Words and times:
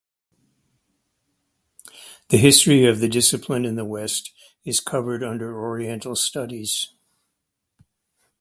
The 2.29 2.37
history 2.39 2.87
of 2.87 3.01
the 3.01 3.07
discipline 3.07 3.65
in 3.65 3.75
the 3.75 3.85
West 3.85 4.33
is 4.65 4.79
covered 4.79 5.21
under 5.23 5.55
Oriental 5.63 6.15
studies. 6.15 6.91